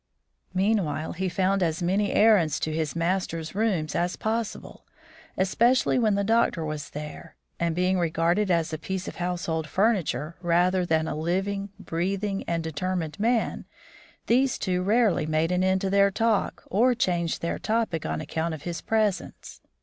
[0.55, 4.83] Meanwhile, he found as many errands to his master's rooms as possible,
[5.37, 10.35] especially when the doctor was there; and, being regarded as a piece of household furniture
[10.41, 13.65] rather than a living, breathing, and determined man,
[14.25, 18.55] these two rarely made an end to their talk or changed their topic on account
[18.55, 19.61] of his presence.